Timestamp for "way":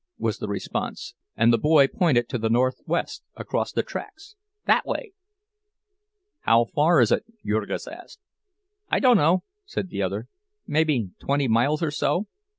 4.83-5.11